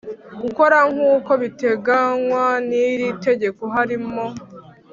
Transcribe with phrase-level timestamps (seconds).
[0.43, 4.25] gukora nk uko biteganywa n iri tegeko harimo